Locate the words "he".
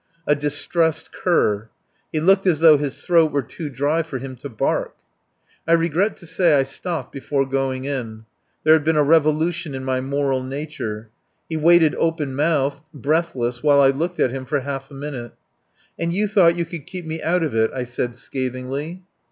2.11-2.19, 11.47-11.55